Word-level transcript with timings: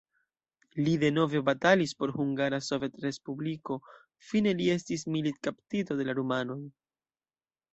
Li 0.85 0.93
denove 1.01 1.41
batalis 1.49 1.91
por 1.99 2.13
Hungara 2.15 2.59
Sovetrespubliko, 2.69 3.77
fine 4.31 4.55
li 4.63 4.71
estis 4.77 5.05
militkaptito 5.17 5.99
de 6.01 6.09
la 6.09 6.17
rumanoj. 6.23 6.61